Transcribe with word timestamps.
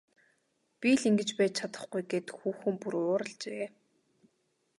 Би 0.79 0.89
л 0.99 1.03
ингэж 1.09 1.29
байж 1.37 1.53
чадахгүй 1.57 2.03
гээд 2.11 2.27
хүүхэн 2.37 2.75
бүр 2.81 2.93
уурлажээ. 3.01 3.65